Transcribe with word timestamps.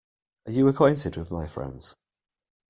Are 0.47 0.51
you 0.51 0.67
acquainted 0.67 1.15
with 1.15 1.29
my 1.29 1.47
friends? 1.47 1.95